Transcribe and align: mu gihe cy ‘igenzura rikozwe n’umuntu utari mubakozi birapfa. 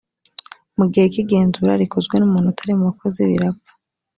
mu 0.77 0.85
gihe 0.91 1.05
cy 1.13 1.19
‘igenzura 1.23 1.79
rikozwe 1.81 2.15
n’umuntu 2.17 2.47
utari 2.49 2.71
mubakozi 2.79 3.19
birapfa. 3.29 3.71